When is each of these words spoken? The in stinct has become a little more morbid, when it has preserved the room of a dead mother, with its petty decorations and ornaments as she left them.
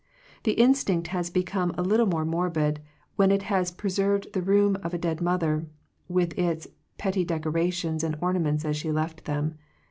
The 0.45 0.59
in 0.59 0.71
stinct 0.73 1.09
has 1.09 1.29
become 1.29 1.75
a 1.77 1.83
little 1.83 2.07
more 2.07 2.25
morbid, 2.25 2.79
when 3.17 3.29
it 3.29 3.43
has 3.43 3.69
preserved 3.69 4.33
the 4.33 4.41
room 4.41 4.75
of 4.81 4.95
a 4.95 4.97
dead 4.97 5.21
mother, 5.21 5.67
with 6.07 6.35
its 6.39 6.67
petty 6.97 7.23
decorations 7.23 8.03
and 8.03 8.17
ornaments 8.19 8.65
as 8.65 8.75
she 8.77 8.91
left 8.91 9.25
them. 9.25 9.59